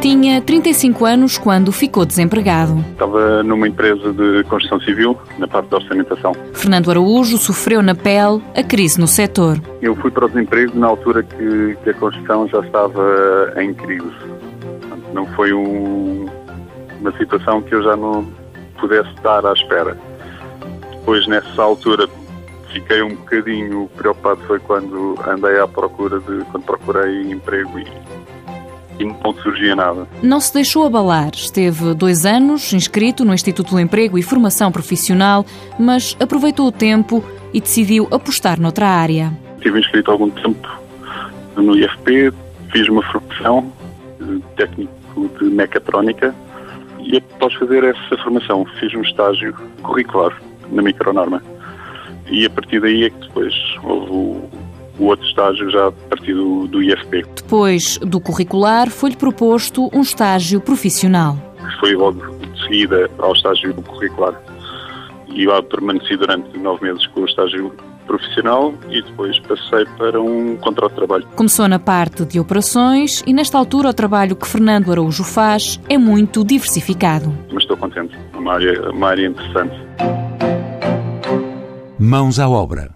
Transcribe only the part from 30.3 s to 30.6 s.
se